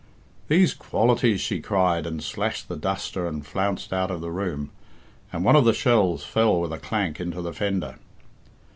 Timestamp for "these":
0.47-0.73